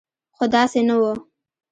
خو 0.35 0.45
داسې 0.53 0.79
نه 0.87 0.95
و. 1.01 1.03